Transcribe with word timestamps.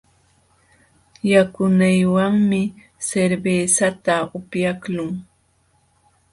Yakunaywanmi 1.31 2.61
cervezata 3.07 4.15
upyaqlun. 4.37 5.11